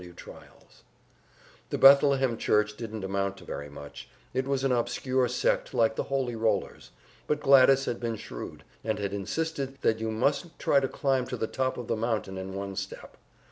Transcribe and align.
W. 0.01 0.13
trials. 0.15 0.81
The 1.69 1.77
Bethlehem 1.77 2.35
Church 2.35 2.75
didn't 2.75 3.03
amount 3.03 3.37
to 3.37 3.43
very 3.45 3.69
much, 3.69 4.09
it 4.33 4.47
was 4.47 4.63
an 4.63 4.71
obscure 4.71 5.27
sect 5.27 5.75
like 5.75 5.95
the 5.95 6.05
Holy 6.05 6.35
Rollers; 6.35 6.89
but 7.27 7.39
Gladys 7.39 7.85
had 7.85 7.99
been 7.99 8.15
shrewd, 8.15 8.63
and 8.83 8.97
had 8.97 9.13
insisted 9.13 9.77
that 9.81 9.99
you 9.99 10.09
mustn't 10.09 10.57
try 10.57 10.79
to 10.79 10.87
climb 10.87 11.27
to 11.27 11.37
the 11.37 11.45
top 11.45 11.77
of 11.77 11.85
the 11.87 11.95
mountain 11.95 12.35
in 12.39 12.55
one 12.55 12.75
step. 12.75 13.15